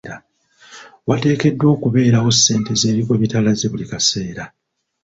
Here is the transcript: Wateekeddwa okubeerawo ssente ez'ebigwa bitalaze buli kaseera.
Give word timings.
Wateekeddwa 1.09 1.67
okubeerawo 1.75 2.29
ssente 2.35 2.69
ez'ebigwa 2.75 3.15
bitalaze 3.21 3.65
buli 3.71 3.85
kaseera. 3.91 4.43